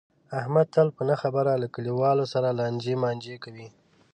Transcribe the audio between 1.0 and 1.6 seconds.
نه خبره